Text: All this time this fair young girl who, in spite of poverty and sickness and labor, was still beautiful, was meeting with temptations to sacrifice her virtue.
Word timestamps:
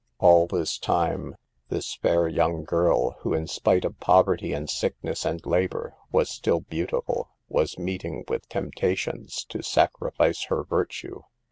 All 0.17 0.47
this 0.47 0.79
time 0.79 1.35
this 1.69 1.93
fair 1.93 2.27
young 2.27 2.63
girl 2.63 3.17
who, 3.19 3.35
in 3.35 3.45
spite 3.45 3.85
of 3.85 3.99
poverty 3.99 4.51
and 4.51 4.67
sickness 4.67 5.25
and 5.25 5.45
labor, 5.45 5.95
was 6.11 6.27
still 6.31 6.61
beautiful, 6.61 7.29
was 7.47 7.77
meeting 7.77 8.23
with 8.27 8.49
temptations 8.49 9.45
to 9.49 9.61
sacrifice 9.61 10.45
her 10.45 10.63
virtue. 10.63 11.21